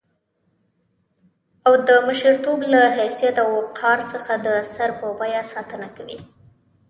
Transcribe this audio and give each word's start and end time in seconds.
او 1.65 1.73
د 1.87 1.89
مشرتوب 2.07 2.59
له 2.73 2.81
حيثيت 2.97 3.35
او 3.43 3.49
وقار 3.59 3.99
څخه 4.11 4.33
د 4.45 4.47
سر 4.73 4.89
په 4.99 5.07
بيه 5.19 5.41
ساتنه 5.53 5.87
کوي. 5.97 6.19